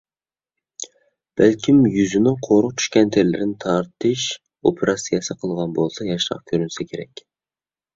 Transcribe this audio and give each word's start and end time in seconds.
بەلكىم 1.41 1.83
يۈزىنىڭ 1.99 2.39
قورۇق 2.49 2.75
چۈشكەن 2.81 3.13
تېرىلىرىنى 3.19 3.61
تارتىش 3.67 4.27
ئوپېراتسىيەسى 4.67 5.41
قىلغان 5.45 5.81
بولسا 5.81 6.13
ياشراق 6.13 6.47
كۆرۈنسە 6.53 6.93
كېرەك. 6.95 7.29